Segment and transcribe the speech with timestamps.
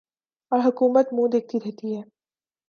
[0.51, 2.01] اور حکومت منہ دیکھتی رہتی ہے